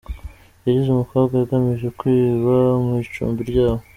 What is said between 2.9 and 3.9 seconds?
icumbi ryabo